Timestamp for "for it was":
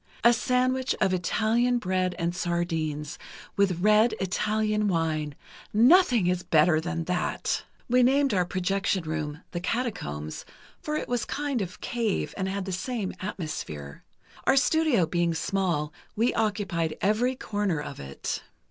10.81-11.23